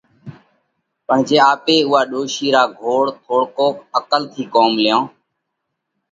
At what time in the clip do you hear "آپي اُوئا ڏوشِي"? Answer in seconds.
1.51-2.47